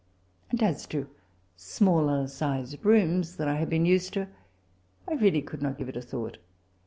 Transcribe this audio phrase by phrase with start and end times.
[0.49, 1.07] And as to
[1.55, 4.29] smaller sized rooms than I bad been used to^
[5.07, 6.39] I really oould not give it a thought.